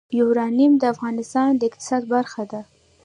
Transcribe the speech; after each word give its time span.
یورانیم 0.19 0.73
د 0.77 0.83
افغانستان 0.93 1.49
د 1.55 1.61
اقتصاد 1.69 2.03
برخه 2.13 2.43
ده. 2.51 2.61